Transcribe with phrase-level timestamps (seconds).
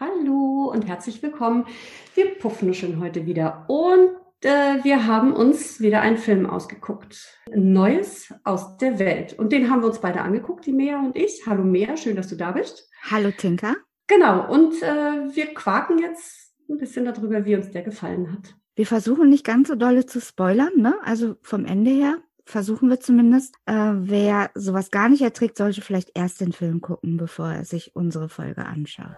[0.00, 1.66] Hallo und herzlich willkommen.
[2.16, 7.38] Wir puffnuscheln heute wieder und äh, wir haben uns wieder einen Film ausgeguckt.
[7.54, 9.34] Neues aus der Welt.
[9.38, 11.44] Und den haben wir uns beide angeguckt, die Mea und ich.
[11.46, 12.90] Hallo Mea, schön, dass du da bist.
[13.08, 13.76] Hallo Tinka.
[14.08, 18.56] Genau, und äh, wir quaken jetzt ein bisschen darüber, wie uns der gefallen hat.
[18.74, 20.96] Wir versuchen nicht ganz so dolle zu spoilern, ne?
[21.04, 23.54] Also vom Ende her versuchen wir zumindest.
[23.66, 27.94] Äh, wer sowas gar nicht erträgt, sollte vielleicht erst den Film gucken, bevor er sich
[27.94, 29.14] unsere Folge anschaut.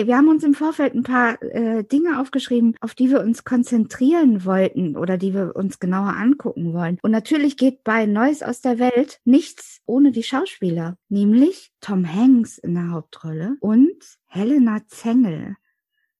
[0.00, 3.44] Okay, wir haben uns im Vorfeld ein paar äh, Dinge aufgeschrieben, auf die wir uns
[3.44, 6.98] konzentrieren wollten oder die wir uns genauer angucken wollen.
[7.02, 12.56] Und natürlich geht bei Neues aus der Welt nichts ohne die Schauspieler, nämlich Tom Hanks
[12.56, 13.92] in der Hauptrolle und
[14.24, 15.56] Helena Zengel.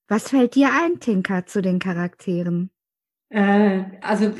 [0.09, 2.69] Was fällt dir ein, Tinker, zu den Charakteren?
[3.31, 4.31] Äh, also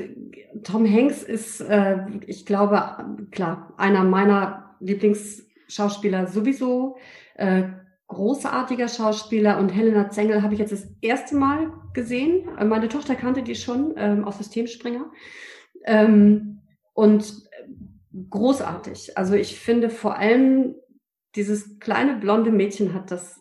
[0.65, 6.99] Tom Hanks ist, äh, ich glaube, klar, einer meiner Lieblingsschauspieler sowieso.
[7.37, 7.69] Äh,
[8.11, 12.49] großartiger Schauspieler und Helena Zengel habe ich jetzt das erste Mal gesehen.
[12.59, 15.11] Äh, meine Tochter kannte die schon ähm, aus Systemspringer.
[15.85, 16.61] Ähm,
[16.93, 17.69] und äh,
[18.29, 19.17] großartig.
[19.17, 20.75] Also ich finde vor allem
[21.37, 23.41] dieses kleine blonde Mädchen hat das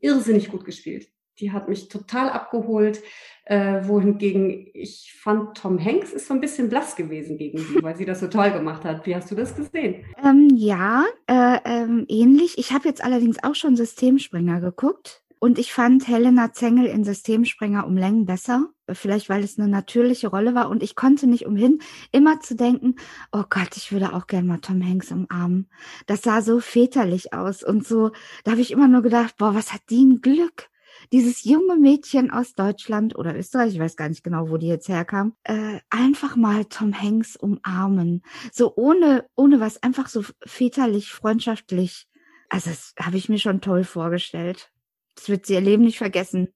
[0.00, 1.08] irrsinnig gut gespielt.
[1.38, 3.02] Die hat mich total abgeholt,
[3.44, 7.96] äh, wohingegen ich fand, Tom Hanks ist so ein bisschen blass gewesen gegen sie, weil
[7.96, 9.06] sie das so toll gemacht hat.
[9.06, 10.04] Wie hast du das gesehen?
[10.24, 12.58] Ähm, ja, äh, ähm, ähnlich.
[12.58, 15.22] Ich habe jetzt allerdings auch schon Systemspringer geguckt.
[15.38, 18.70] Und ich fand Helena Zengel in Systemspringer um Längen besser.
[18.90, 20.70] Vielleicht, weil es eine natürliche Rolle war.
[20.70, 22.96] Und ich konnte nicht umhin, immer zu denken,
[23.32, 25.68] oh Gott, ich würde auch gerne mal Tom Hanks umarmen.
[26.06, 28.12] Das sah so väterlich aus und so,
[28.44, 30.68] da habe ich immer nur gedacht, boah, was hat die ein Glück
[31.12, 34.88] dieses junge Mädchen aus Deutschland oder Österreich, ich weiß gar nicht genau, wo die jetzt
[34.88, 38.22] herkam, äh, einfach mal Tom Hanks umarmen.
[38.52, 42.06] So ohne, ohne was, einfach so väterlich, freundschaftlich.
[42.48, 44.70] Also das habe ich mir schon toll vorgestellt.
[45.14, 46.48] Das wird sie ihr Leben nicht vergessen.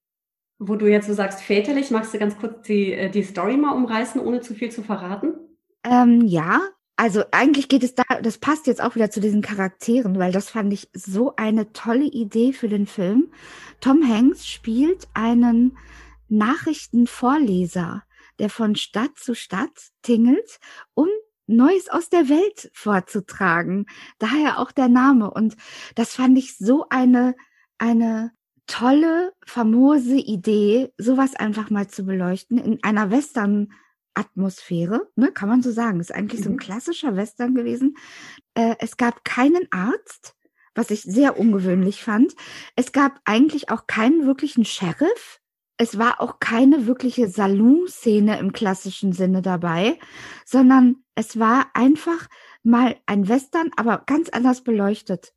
[0.59, 3.75] Wo du jetzt so sagst, väterlich, magst du ganz kurz die, äh, die Story mal
[3.75, 5.35] umreißen, ohne zu viel zu verraten?
[5.85, 6.61] Ähm, ja,
[7.01, 10.51] also eigentlich geht es da, das passt jetzt auch wieder zu diesen Charakteren, weil das
[10.51, 13.33] fand ich so eine tolle Idee für den Film.
[13.81, 15.79] Tom Hanks spielt einen
[16.29, 18.03] Nachrichtenvorleser,
[18.39, 19.71] der von Stadt zu Stadt
[20.03, 20.61] tingelt,
[20.93, 21.09] um
[21.47, 23.87] Neues aus der Welt vorzutragen.
[24.19, 25.31] Daher auch der Name.
[25.31, 25.57] Und
[25.95, 27.35] das fand ich so eine,
[27.79, 28.33] eine
[28.67, 33.73] tolle, famose Idee, sowas einfach mal zu beleuchten in einer Western
[34.15, 36.01] Atmosphäre, ne, kann man so sagen.
[36.01, 36.45] Ist eigentlich mhm.
[36.45, 36.61] so ein mhm.
[36.61, 37.97] klassischer Western gewesen.
[38.55, 40.35] Äh, es gab keinen Arzt,
[40.75, 42.35] was ich sehr ungewöhnlich fand.
[42.77, 45.41] Es gab eigentlich auch keinen wirklichen Sheriff.
[45.77, 49.99] Es war auch keine wirkliche Saloon-Szene im klassischen Sinne dabei,
[50.45, 52.29] sondern es war einfach
[52.63, 55.33] mal ein Western, aber ganz anders beleuchtet.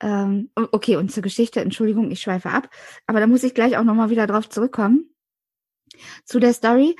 [0.00, 2.68] Ähm, okay, und zur Geschichte, Entschuldigung, ich schweife ab,
[3.06, 5.14] aber da muss ich gleich auch nochmal wieder drauf zurückkommen.
[6.24, 6.96] Zu der Story.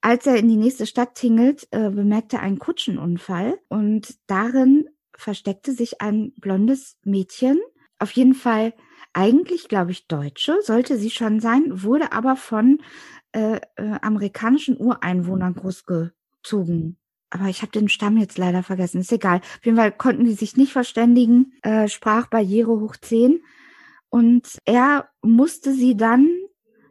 [0.00, 5.72] Als er in die nächste Stadt tingelt, äh, bemerkt er einen Kutschenunfall und darin versteckte
[5.72, 7.58] sich ein blondes Mädchen.
[7.98, 8.74] Auf jeden Fall
[9.12, 12.78] eigentlich, glaube ich, Deutsche, sollte sie schon sein, wurde aber von
[13.32, 16.98] äh, äh, amerikanischen Ureinwohnern großgezogen.
[17.30, 19.00] Aber ich habe den Stamm jetzt leider vergessen.
[19.00, 19.38] Ist egal.
[19.38, 21.52] Auf jeden Fall konnten die sich nicht verständigen.
[21.62, 23.42] Äh, Sprachbarriere hoch 10.
[24.10, 26.28] Und er musste sie dann,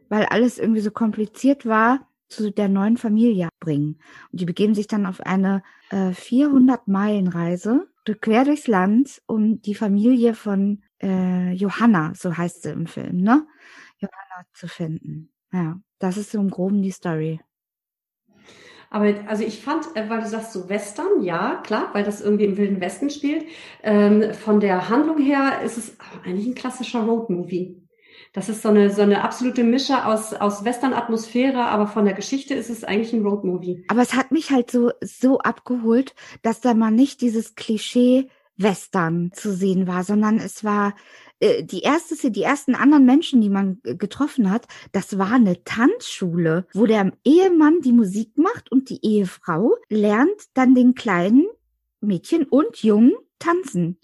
[0.08, 3.98] weil alles irgendwie so kompliziert war, zu der neuen Familie bringen.
[4.32, 10.34] Und die begeben sich dann auf eine äh, 400-Meilen-Reise quer durchs Land, um die Familie
[10.34, 13.46] von äh, Johanna, so heißt sie im Film, ne?
[13.98, 15.32] Johanna zu finden.
[15.52, 17.40] Ja, das ist so im Groben die Story.
[18.90, 22.44] Aber also ich fand, äh, weil du sagst so Western, ja, klar, weil das irgendwie
[22.44, 23.46] im Wilden Westen spielt.
[23.82, 27.85] Ähm, von der Handlung her ist es eigentlich ein klassischer Roadmovie.
[28.32, 32.54] Das ist so eine, so eine absolute Mische aus, aus Western-Atmosphäre, aber von der Geschichte
[32.54, 33.84] ist es eigentlich ein Roadmovie.
[33.88, 39.32] Aber es hat mich halt so, so abgeholt, dass da mal nicht dieses Klischee Western
[39.32, 40.94] zu sehen war, sondern es war
[41.40, 46.66] äh, die erste, die ersten anderen Menschen, die man getroffen hat, das war eine Tanzschule,
[46.72, 51.46] wo der Ehemann die Musik macht und die Ehefrau lernt dann den kleinen
[52.00, 53.98] Mädchen und Jungen tanzen.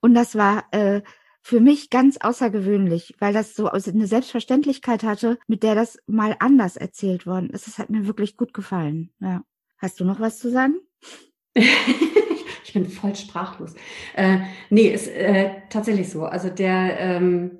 [0.00, 1.02] Und das war äh,
[1.46, 6.76] für mich ganz außergewöhnlich, weil das so eine Selbstverständlichkeit hatte, mit der das mal anders
[6.76, 7.68] erzählt worden ist.
[7.68, 9.12] Es hat mir wirklich gut gefallen.
[9.20, 9.44] Ja.
[9.78, 10.74] Hast du noch was zu sagen?
[11.54, 13.74] ich bin voll sprachlos.
[14.16, 14.38] Äh,
[14.70, 16.24] nee, ist äh, tatsächlich so.
[16.24, 17.58] Also der, ähm,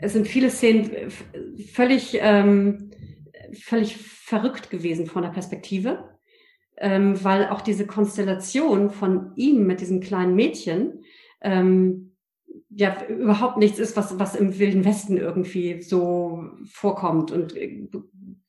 [0.00, 1.10] es sind viele Szenen
[1.72, 2.90] völlig, ähm,
[3.58, 6.10] völlig verrückt gewesen von der Perspektive,
[6.76, 11.04] ähm, weil auch diese Konstellation von ihm mit diesem kleinen Mädchen
[11.40, 12.07] ähm,
[12.70, 17.88] ja überhaupt nichts ist, was, was im Wilden Westen irgendwie so vorkommt und äh,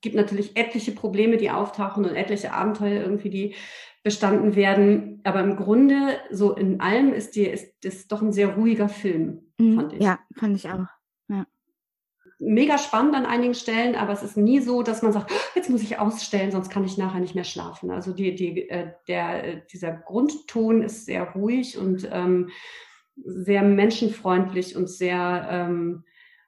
[0.01, 3.56] gibt natürlich etliche Probleme, die auftauchen und etliche Abenteuer irgendwie, die
[4.04, 5.19] bestanden werden.
[5.24, 9.42] Aber im Grunde, so in allem ist die, ist das doch ein sehr ruhiger Film,
[9.57, 10.02] mhm, fand ich.
[10.02, 10.86] Ja, fand ich auch.
[11.28, 11.45] Ja.
[12.40, 15.69] Mega spannend an einigen Stellen, aber es ist nie so, dass man sagt, oh, jetzt
[15.69, 17.92] muss ich ausstellen, sonst kann ich nachher nicht mehr schlafen.
[17.92, 22.50] Also die, die, äh, der, dieser Grundton ist sehr ruhig und ähm,
[23.25, 26.04] sehr menschenfreundlich und sehr, ähm,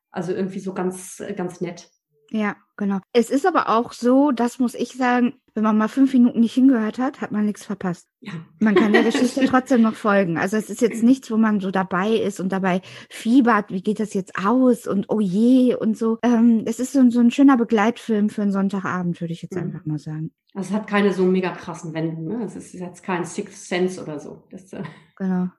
[0.10, 1.90] also irgendwie so ganz, ganz nett.
[2.34, 3.00] Ja, genau.
[3.12, 6.54] Es ist aber auch so, das muss ich sagen, wenn man mal fünf Minuten nicht
[6.54, 8.08] hingehört hat, hat man nichts verpasst.
[8.22, 8.32] Ja.
[8.60, 10.38] Man kann der Geschichte trotzdem noch folgen.
[10.38, 14.00] Also es ist jetzt nichts, wo man so dabei ist und dabei fiebert, wie geht
[14.00, 16.20] das jetzt aus und oh je und so.
[16.24, 19.64] Ähm, es ist so, so ein schöner Begleitfilm für einen Sonntagabend, würde ich jetzt mhm.
[19.64, 20.32] einfach mal sagen.
[20.54, 22.40] Also es hat keine so mega krassen Wendungen.
[22.40, 22.46] Ne?
[22.46, 24.44] Es ist jetzt kein Sixth Sense oder so.
[24.50, 24.84] Das, äh
[25.18, 25.50] genau.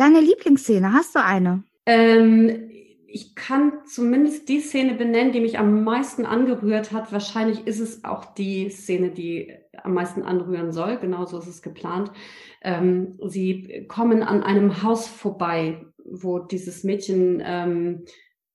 [0.00, 1.62] Deine Lieblingsszene, hast du eine?
[1.84, 2.70] Ähm,
[3.06, 7.12] ich kann zumindest die Szene benennen, die mich am meisten angerührt hat.
[7.12, 10.96] Wahrscheinlich ist es auch die Szene, die am meisten anrühren soll.
[10.96, 12.12] Genauso ist es geplant.
[12.62, 18.06] Ähm, sie kommen an einem Haus vorbei, wo dieses Mädchen ähm,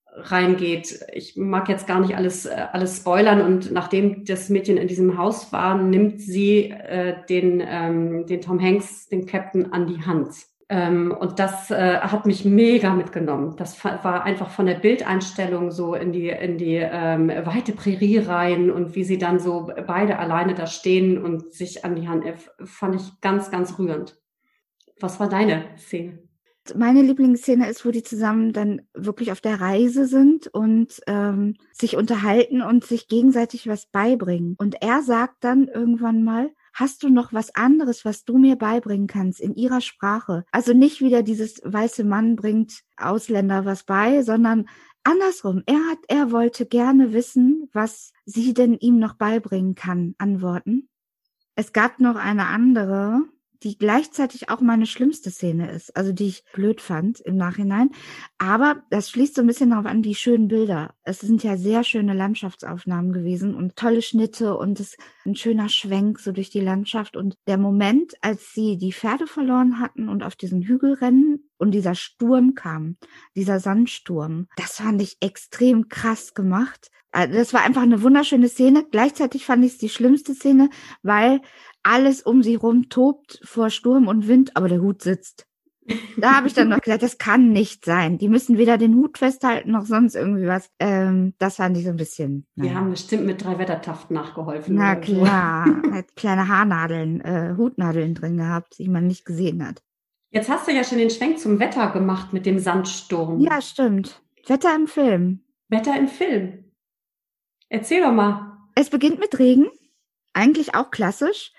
[0.08, 1.00] reingeht.
[1.14, 3.42] Ich mag jetzt gar nicht alles, äh, alles spoilern.
[3.42, 8.60] Und nachdem das Mädchen in diesem Haus war, nimmt sie äh, den, ähm, den Tom
[8.60, 10.34] Hanks, den Captain, an die Hand.
[10.68, 13.56] Ähm, und das äh, hat mich mega mitgenommen.
[13.56, 18.72] Das war einfach von der Bildeinstellung so in die, in die ähm, weite Prärie rein
[18.72, 22.34] und wie sie dann so beide alleine da stehen und sich an die Hand, äh,
[22.64, 24.18] fand ich ganz, ganz rührend.
[25.00, 26.20] Was war deine Szene?
[26.74, 31.96] Meine Lieblingsszene ist, wo die zusammen dann wirklich auf der Reise sind und ähm, sich
[31.96, 34.56] unterhalten und sich gegenseitig was beibringen.
[34.58, 39.08] Und er sagt dann irgendwann mal, hast du noch was anderes, was du mir beibringen
[39.08, 40.46] kannst in ihrer Sprache?
[40.52, 44.68] Also nicht wieder dieses weiße Mann bringt Ausländer was bei, sondern
[45.04, 45.64] andersrum.
[45.66, 50.90] Er hat, er wollte gerne wissen, was sie denn ihm noch beibringen kann, antworten.
[51.56, 53.22] Es gab noch eine andere,
[53.66, 57.90] die gleichzeitig auch meine schlimmste Szene ist, also die ich blöd fand im Nachhinein.
[58.38, 60.94] Aber das schließt so ein bisschen darauf an, die schönen Bilder.
[61.04, 66.20] Es sind ja sehr schöne Landschaftsaufnahmen gewesen und tolle Schnitte und es ein schöner Schwenk
[66.20, 67.18] so durch die Landschaft.
[67.18, 71.72] Und der Moment, als sie die Pferde verloren hatten und auf diesen Hügel rennen und
[71.72, 72.98] dieser Sturm kam,
[73.36, 76.92] dieser Sandsturm, das fand ich extrem krass gemacht.
[77.16, 78.86] Also das war einfach eine wunderschöne Szene.
[78.92, 80.70] Gleichzeitig fand ich es die schlimmste Szene,
[81.02, 81.40] weil
[81.82, 85.48] alles um sie rum tobt vor Sturm und Wind, aber der Hut sitzt.
[86.18, 88.18] Da habe ich dann noch gesagt, das kann nicht sein.
[88.18, 90.70] Die müssen weder den Hut festhalten noch sonst irgendwie was.
[90.80, 92.48] Ähm, das fand ich so ein bisschen.
[92.56, 94.76] Die haben bestimmt mit drei Wettertaften nachgeholfen.
[94.76, 99.84] Na klar, hat kleine Haarnadeln, äh, Hutnadeln drin gehabt, die man nicht gesehen hat.
[100.32, 103.40] Jetzt hast du ja schon den Schwenk zum Wetter gemacht mit dem Sandsturm.
[103.40, 104.22] Ja, stimmt.
[104.48, 105.42] Wetter im Film.
[105.70, 106.65] Wetter im Film.
[107.70, 108.58] Erzähl doch mal.
[108.76, 109.68] Es beginnt mit Regen.
[110.34, 111.54] Eigentlich auch klassisch.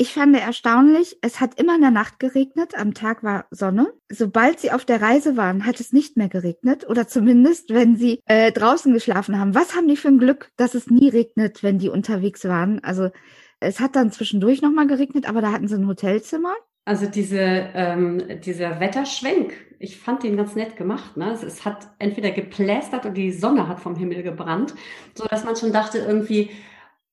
[0.00, 3.92] Ich fand erstaunlich, es hat immer in der Nacht geregnet, am Tag war Sonne.
[4.08, 8.20] Sobald sie auf der Reise waren, hat es nicht mehr geregnet oder zumindest, wenn sie
[8.26, 9.56] äh, draußen geschlafen haben.
[9.56, 12.78] Was haben die für ein Glück, dass es nie regnet, wenn die unterwegs waren?
[12.84, 13.10] Also
[13.58, 16.54] es hat dann zwischendurch nochmal geregnet, aber da hatten sie ein Hotelzimmer.
[16.88, 21.18] Also diese, ähm, dieser Wetterschwenk, ich fand den ganz nett gemacht.
[21.18, 21.32] Ne?
[21.32, 24.74] Es, es hat entweder geplästert und die Sonne hat vom Himmel gebrannt,
[25.14, 26.48] so dass man schon dachte irgendwie,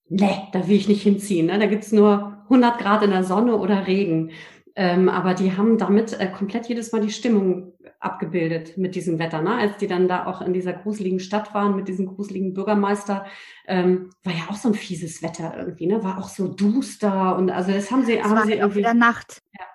[0.07, 1.47] nee, da will ich nicht hinziehen.
[1.47, 1.59] Ne?
[1.59, 4.31] Da gibt's nur 100 Grad in der Sonne oder Regen.
[4.77, 7.73] Ähm, aber die haben damit äh, komplett jedes Mal die Stimmung
[8.05, 9.41] abgebildet mit diesem Wetter.
[9.41, 9.55] Ne?
[9.55, 13.25] Als die dann da auch in dieser gruseligen Stadt waren mit diesem gruseligen Bürgermeister,
[13.67, 16.03] ähm, war ja auch so ein fieses Wetter irgendwie, ne?
[16.03, 18.71] War auch so duster und also das haben sie, das haben war sie irgendwie.
[18.71, 19.41] Auch wieder Nacht.
[19.53, 19.65] Ja.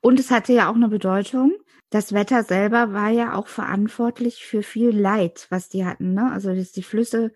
[0.00, 1.52] Und es hatte ja auch eine Bedeutung.
[1.90, 6.14] Das Wetter selber war ja auch verantwortlich für viel Leid, was die hatten.
[6.14, 6.30] Ne?
[6.32, 7.32] Also dass die Flüsse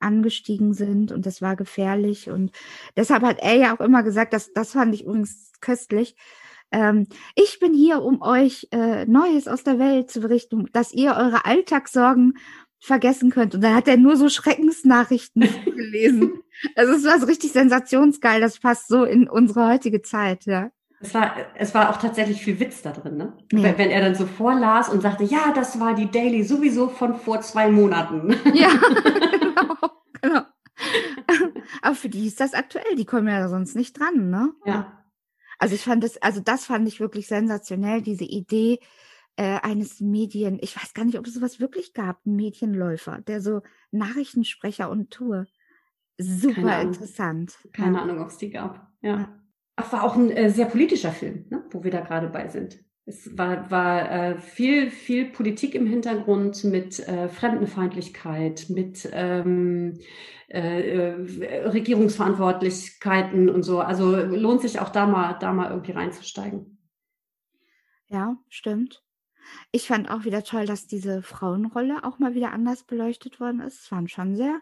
[0.00, 2.30] angestiegen sind und das war gefährlich.
[2.30, 2.52] Und
[2.96, 6.16] deshalb hat er ja auch immer gesagt, dass das fand ich übrigens köstlich.
[6.72, 11.10] Ähm, ich bin hier, um euch äh, Neues aus der Welt zu berichten, dass ihr
[11.10, 12.34] eure Alltagssorgen
[12.80, 13.54] vergessen könnt.
[13.54, 16.42] Und dann hat er nur so Schreckensnachrichten gelesen.
[16.74, 18.40] Also es war so richtig sensationsgeil.
[18.40, 20.70] Das passt so in unsere heutige Zeit, ja.
[21.00, 23.32] Es war, es war auch tatsächlich viel Witz da drin, ne?
[23.52, 23.76] Ja.
[23.76, 27.40] Wenn er dann so vorlas und sagte, ja, das war die Daily sowieso von vor
[27.40, 28.36] zwei Monaten.
[28.54, 29.76] Ja, genau,
[30.20, 30.42] genau.
[31.82, 34.50] Aber für die ist das aktuell, die kommen ja sonst nicht dran, ne?
[34.64, 35.01] Ja.
[35.62, 38.80] Also ich fand das, also das fand ich wirklich sensationell, diese Idee
[39.36, 43.62] äh, eines Medien, ich weiß gar nicht, ob es sowas wirklich gab, Medienläufer, der so
[43.92, 45.46] Nachrichtensprecher und Tour.
[46.18, 47.56] Super Keine interessant.
[47.72, 48.02] Keine ja.
[48.02, 48.90] Ahnung, ob es die gab.
[49.02, 49.40] Ja.
[49.76, 51.64] Das war auch ein äh, sehr politischer Film, ne?
[51.70, 52.84] wo wir da gerade bei sind.
[53.04, 59.98] Es war, war äh, viel, viel Politik im Hintergrund mit äh, Fremdenfeindlichkeit, mit ähm,
[60.48, 63.80] äh, äh, Regierungsverantwortlichkeiten und so.
[63.80, 66.78] Also lohnt sich auch da mal, da mal irgendwie reinzusteigen.
[68.06, 69.02] Ja, stimmt.
[69.72, 73.80] Ich fand auch wieder toll, dass diese Frauenrolle auch mal wieder anders beleuchtet worden ist.
[73.80, 74.60] Es waren schon sehr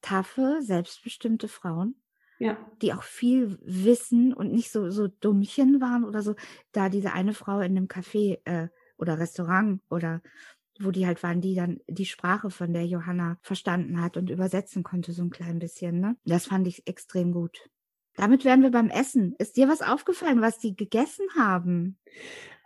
[0.00, 1.96] taffe, selbstbestimmte Frauen.
[2.42, 2.58] Ja.
[2.82, 6.34] Die auch viel wissen und nicht so, so Dummchen waren oder so.
[6.72, 8.66] Da diese eine Frau in einem Café äh,
[8.98, 10.22] oder Restaurant oder
[10.80, 14.82] wo die halt waren, die dann die Sprache von der Johanna verstanden hat und übersetzen
[14.82, 16.16] konnte, so ein klein bisschen, ne?
[16.24, 17.70] Das fand ich extrem gut.
[18.16, 19.36] Damit wären wir beim Essen.
[19.38, 21.96] Ist dir was aufgefallen, was die gegessen haben?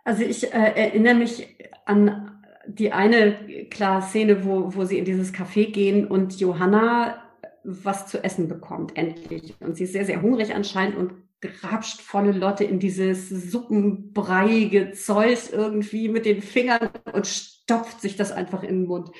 [0.03, 1.55] Also ich äh, erinnere mich
[1.85, 7.26] an die eine klar Szene, wo, wo sie in dieses Café gehen und Johanna
[7.67, 9.55] was zu essen bekommt, endlich.
[9.59, 15.37] Und sie ist sehr, sehr hungrig anscheinend und grapscht volle Lotte in dieses suppenbreiige Zeug
[15.51, 19.11] irgendwie mit den Fingern und stopft sich das einfach in den Mund.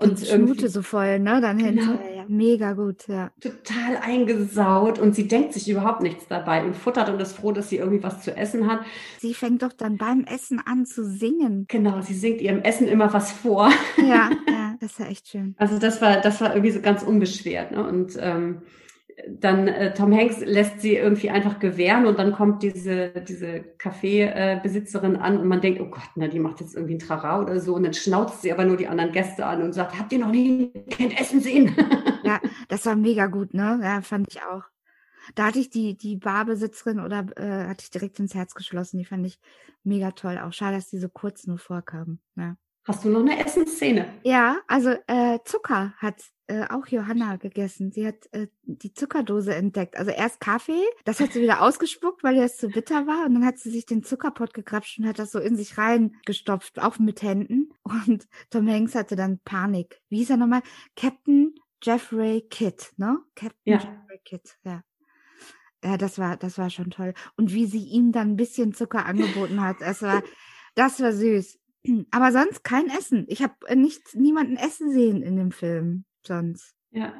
[0.00, 1.42] Und, und Schnute so voll, ne?
[1.42, 2.14] Dann genau, hinterher.
[2.16, 3.30] Ja, mega gut, ja.
[3.38, 7.68] Total eingesaut und sie denkt sich überhaupt nichts dabei und futtert und ist froh, dass
[7.68, 8.80] sie irgendwie was zu essen hat.
[9.18, 11.66] Sie fängt doch dann beim Essen an zu singen.
[11.68, 13.70] Genau, sie singt ihrem Essen immer was vor.
[13.98, 15.54] Ja, ja, das war echt schön.
[15.58, 17.86] Also das war, das war irgendwie so ganz unbeschwert, ne?
[17.86, 18.62] Und ähm,
[19.28, 25.16] dann äh, Tom Hanks lässt sie irgendwie einfach gewähren und dann kommt diese, diese Kaffeebesitzerin
[25.16, 27.74] an und man denkt, oh Gott, na, die macht jetzt irgendwie ein Trara oder so
[27.74, 30.30] und dann schnauzt sie aber nur die anderen Gäste an und sagt, habt ihr noch
[30.30, 31.74] nie ein Kind essen sehen?
[32.24, 33.80] ja, das war mega gut, ne?
[33.82, 34.64] Ja, fand ich auch.
[35.34, 38.98] Da hatte ich die, die Barbesitzerin oder äh, hatte ich direkt ins Herz geschlossen.
[38.98, 39.38] Die fand ich
[39.84, 40.38] mega toll.
[40.38, 42.18] Auch schade, dass die so kurz nur vorkam.
[42.36, 42.56] Ja.
[42.84, 44.12] Hast du noch eine Essensszene?
[44.24, 47.92] Ja, also äh, Zucker hat äh, auch Johanna gegessen.
[47.92, 49.96] Sie hat äh, die Zuckerdose entdeckt.
[49.96, 53.26] Also erst Kaffee, das hat sie wieder ausgespuckt, weil es zu bitter war.
[53.26, 56.80] Und dann hat sie sich den Zuckerpott gekrapscht und hat das so in sich reingestopft,
[56.80, 57.72] auch mit Händen.
[57.82, 60.00] Und Tom Hanks hatte dann Panik.
[60.08, 60.62] Wie hieß er nochmal?
[60.96, 63.18] Captain Jeffrey Kidd, ne?
[63.34, 63.76] Captain ja.
[63.76, 64.82] Jeffrey Kidd, ja.
[65.82, 67.14] Ja, das war, das war schon toll.
[67.36, 70.22] Und wie sie ihm dann ein bisschen Zucker angeboten hat, das war,
[70.74, 71.58] das war süß.
[72.10, 73.24] Aber sonst kein Essen.
[73.28, 76.74] Ich habe nicht niemanden essen sehen in dem Film sonst.
[76.92, 77.12] Ja,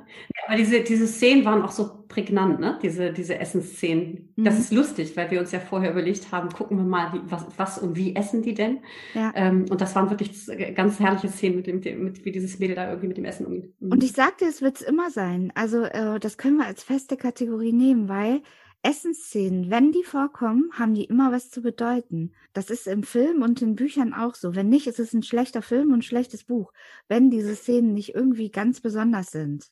[0.49, 2.77] aber diese, diese Szenen waren auch so prägnant, ne?
[2.83, 4.33] Diese, diese Essensszenen.
[4.35, 4.45] Mhm.
[4.45, 7.47] Das ist lustig, weil wir uns ja vorher überlegt haben, gucken wir mal, wie, was,
[7.57, 8.81] was und wie essen die denn?
[9.15, 9.33] Ja.
[9.37, 10.33] Ähm, und das waren wirklich
[10.75, 13.73] ganz herrliche Szenen, mit dem, mit, wie dieses Mädel da irgendwie mit dem Essen umgeht.
[13.81, 13.93] Mhm.
[13.93, 15.53] Und ich sagte, es wird es immer sein.
[15.55, 18.43] Also äh, das können wir als feste Kategorie nehmen, weil
[18.83, 22.33] Essensszenen, wenn die vorkommen, haben die immer was zu bedeuten.
[22.53, 24.55] Das ist im Film und in Büchern auch so.
[24.55, 26.73] Wenn nicht, ist es ein schlechter Film und ein schlechtes Buch.
[27.09, 29.67] Wenn diese Szenen nicht irgendwie ganz besonders sind,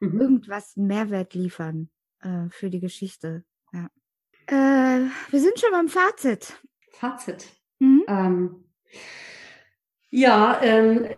[0.00, 0.20] mhm.
[0.20, 3.44] irgendwas Mehrwert liefern äh, für die Geschichte.
[3.72, 3.90] Ja.
[4.46, 6.54] Äh, wir sind schon beim Fazit.
[6.92, 7.46] Fazit.
[7.78, 8.04] Mhm.
[8.08, 8.64] Ähm,
[10.08, 11.08] ja, ähm,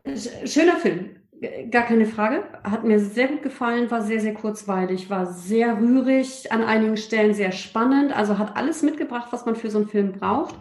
[0.45, 1.28] schöner Film.
[1.71, 2.45] Gar keine Frage.
[2.65, 7.35] Hat mir sehr gut gefallen, war sehr, sehr kurzweilig, war sehr rührig, an einigen Stellen
[7.35, 8.17] sehr spannend.
[8.17, 10.57] Also hat alles mitgebracht, was man für so einen Film braucht.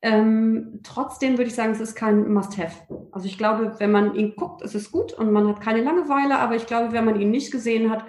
[0.00, 3.08] Ähm, trotzdem würde ich sagen, es ist kein Must-Have.
[3.10, 6.38] Also ich glaube, wenn man ihn guckt, ist es gut und man hat keine Langeweile,
[6.38, 8.04] aber ich glaube, wenn man ihn nicht gesehen hat,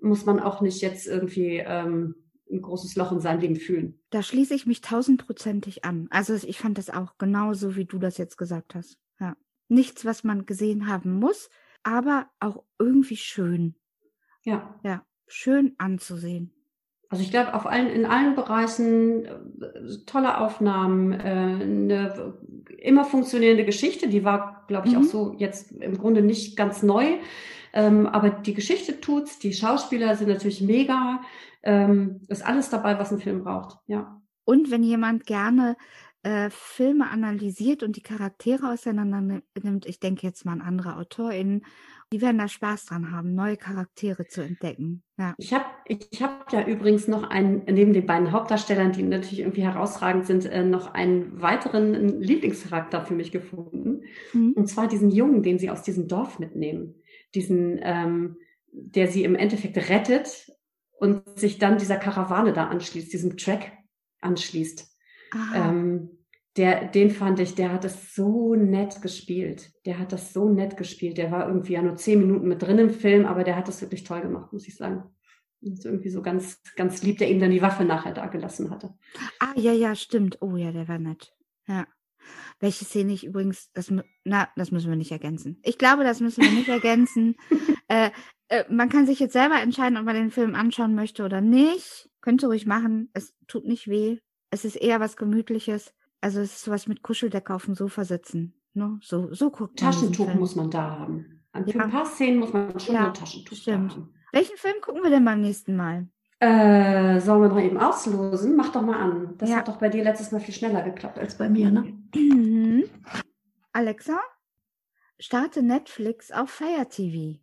[0.00, 2.14] muss man auch nicht jetzt irgendwie ähm,
[2.50, 4.00] ein großes Loch in seinem Leben fühlen.
[4.10, 6.06] Da schließe ich mich tausendprozentig an.
[6.10, 8.96] Also ich fand das auch genauso, wie du das jetzt gesagt hast.
[9.70, 11.48] Nichts, was man gesehen haben muss,
[11.82, 13.76] aber auch irgendwie schön.
[14.42, 14.74] Ja.
[14.82, 16.52] Ja, schön anzusehen.
[17.08, 19.32] Also ich glaube, auf allen, in allen Bereichen äh,
[20.06, 22.34] tolle Aufnahmen, äh, eine
[22.78, 25.00] immer funktionierende Geschichte, die war, glaube ich, mhm.
[25.00, 27.18] auch so jetzt im Grunde nicht ganz neu.
[27.72, 31.20] Ähm, aber die Geschichte tut's, die Schauspieler sind natürlich mega,
[31.62, 34.20] ähm, ist alles dabei, was ein Film braucht, ja.
[34.44, 35.76] Und wenn jemand gerne
[36.22, 41.64] äh, Filme analysiert und die Charaktere auseinander nimmt, ich denke jetzt mal an andere AutorInnen,
[42.12, 45.02] die werden da Spaß dran haben, neue Charaktere zu entdecken.
[45.16, 45.34] Ja.
[45.38, 49.62] Ich habe ich hab ja übrigens noch einen, neben den beiden Hauptdarstellern, die natürlich irgendwie
[49.62, 54.02] herausragend sind, äh, noch einen weiteren Lieblingscharakter für mich gefunden.
[54.32, 54.52] Mhm.
[54.54, 56.96] Und zwar diesen Jungen, den sie aus diesem Dorf mitnehmen.
[57.34, 58.36] Diesen, ähm,
[58.72, 60.52] der sie im Endeffekt rettet
[60.98, 63.72] und sich dann dieser Karawane da anschließt, diesem Track
[64.20, 64.89] anschließt.
[65.54, 66.10] Ähm,
[66.56, 69.72] der, den fand ich, der hat es so nett gespielt.
[69.86, 71.16] Der hat das so nett gespielt.
[71.16, 73.80] Der war irgendwie ja nur zehn Minuten mit drin im Film, aber der hat das
[73.80, 75.04] wirklich toll gemacht, muss ich sagen.
[75.62, 78.94] Und irgendwie so ganz, ganz lieb, der ihm dann die Waffe nachher da gelassen hatte.
[79.38, 80.38] Ah, ja, ja, stimmt.
[80.40, 81.34] Oh ja, der war nett.
[81.66, 81.86] Ja.
[82.58, 83.92] Welche Szene ich übrigens, das,
[84.24, 85.58] na, das müssen wir nicht ergänzen.
[85.62, 87.36] Ich glaube, das müssen wir nicht ergänzen.
[87.88, 88.10] Äh,
[88.48, 92.10] äh, man kann sich jetzt selber entscheiden, ob man den Film anschauen möchte oder nicht.
[92.20, 93.10] Könnte ruhig machen.
[93.12, 94.18] Es tut nicht weh.
[94.50, 95.94] Es ist eher was Gemütliches.
[96.20, 98.54] Also es ist sowas mit Kuscheldecke auf dem Sofa sitzen.
[98.74, 98.98] Ne?
[99.02, 101.42] So, so guckt Taschentuch muss man da haben.
[101.52, 101.80] An ja.
[101.80, 103.92] ein paar Szenen muss man schon ja, ein Taschentuch stimmt.
[103.92, 104.14] haben.
[104.32, 106.08] Welchen Film gucken wir denn beim nächsten Mal?
[106.38, 108.56] Äh, sollen wir noch eben auslosen?
[108.56, 109.34] Mach doch mal an.
[109.38, 109.56] Das ja.
[109.56, 111.92] hat doch bei dir letztes Mal viel schneller geklappt als bei mir, ne?
[112.14, 112.84] Mhm.
[113.72, 114.18] Alexa,
[115.18, 117.40] starte Netflix auf Fire TV.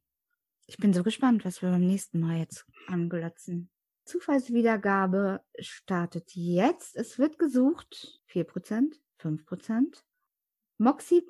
[0.66, 3.70] Ich bin so gespannt, was wir beim nächsten Mal jetzt anglotzen.
[4.08, 6.96] Zufallswiedergabe startet jetzt.
[6.96, 8.22] Es wird gesucht.
[8.32, 10.04] 4%, 5%.
[10.80, 11.24] Moxie.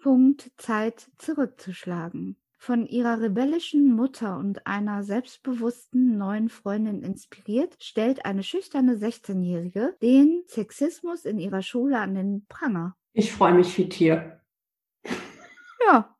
[0.57, 2.37] Zeit zurückzuschlagen.
[2.59, 10.43] Von ihrer rebellischen Mutter und einer selbstbewussten neuen Freundin inspiriert, stellt eine schüchterne 16-Jährige den
[10.47, 12.95] Sexismus in ihrer Schule an den Pranger.
[13.13, 14.41] Ich freue mich wie Tier.
[15.85, 16.17] Ja.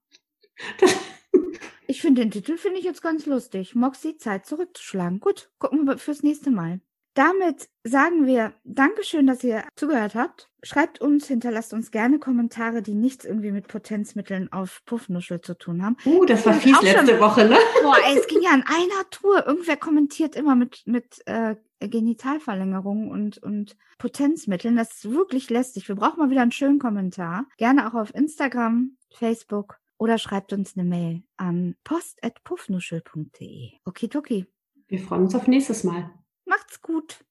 [1.87, 3.73] Ich finde den Titel finde ich jetzt ganz lustig.
[3.73, 5.19] Moxie Zeit zurückzuschlagen.
[5.19, 6.81] Gut, gucken wir fürs nächste Mal.
[7.13, 10.51] Damit sagen wir Dankeschön, dass ihr zugehört habt.
[10.61, 15.83] Schreibt uns, hinterlasst uns gerne Kommentare, die nichts irgendwie mit Potenzmitteln auf Puffnuschel zu tun
[15.83, 15.97] haben.
[16.05, 17.57] Uh, das war fies letzte schon, Woche, ne?
[17.81, 19.47] Boah, ey, es ging ja an einer Tour.
[19.47, 24.75] Irgendwer kommentiert immer mit, mit äh, Genitalverlängerung und, und Potenzmitteln.
[24.75, 25.87] Das ist wirklich lästig.
[25.87, 27.47] Wir brauchen mal wieder einen schönen Kommentar.
[27.57, 33.71] Gerne auch auf Instagram, Facebook oder schreibt uns eine Mail an post.puffnuschel.de.
[33.85, 34.45] Okidoki.
[34.87, 36.13] Wir freuen uns auf nächstes Mal.
[36.45, 37.23] Macht's gut.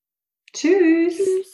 [0.53, 1.17] Tschüss.
[1.17, 1.45] Tschüss.